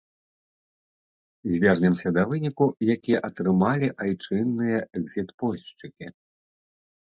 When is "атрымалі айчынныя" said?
3.29-4.77